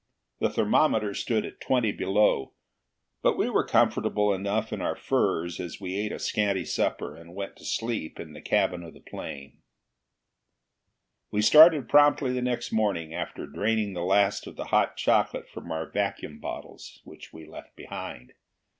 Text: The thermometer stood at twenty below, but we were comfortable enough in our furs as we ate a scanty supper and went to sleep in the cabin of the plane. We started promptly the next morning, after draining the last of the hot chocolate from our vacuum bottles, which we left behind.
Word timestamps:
The 0.39 0.49
thermometer 0.49 1.13
stood 1.13 1.45
at 1.45 1.61
twenty 1.61 1.91
below, 1.91 2.53
but 3.21 3.37
we 3.37 3.51
were 3.51 3.63
comfortable 3.63 4.33
enough 4.33 4.73
in 4.73 4.81
our 4.81 4.95
furs 4.95 5.59
as 5.59 5.79
we 5.79 5.95
ate 5.95 6.11
a 6.11 6.17
scanty 6.17 6.65
supper 6.65 7.15
and 7.15 7.35
went 7.35 7.55
to 7.57 7.65
sleep 7.65 8.19
in 8.19 8.33
the 8.33 8.41
cabin 8.41 8.81
of 8.81 8.95
the 8.95 8.99
plane. 8.99 9.61
We 11.29 11.43
started 11.43 11.87
promptly 11.87 12.33
the 12.33 12.41
next 12.41 12.71
morning, 12.71 13.13
after 13.13 13.45
draining 13.45 13.93
the 13.93 14.01
last 14.01 14.47
of 14.47 14.55
the 14.55 14.65
hot 14.73 14.97
chocolate 14.97 15.47
from 15.47 15.71
our 15.71 15.87
vacuum 15.87 16.39
bottles, 16.39 16.99
which 17.03 17.31
we 17.31 17.45
left 17.45 17.75
behind. 17.75 18.33